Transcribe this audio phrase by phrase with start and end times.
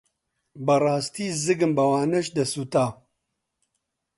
[0.65, 2.85] بەڕاستی زگم بەوانەش دەسووتا.